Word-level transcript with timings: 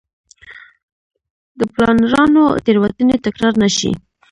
د 1.57 1.59
پلانرانو 1.73 2.43
تېروتنې 2.65 3.15
تکرار 3.25 3.53
نه 3.63 3.69
شي. 3.77 3.91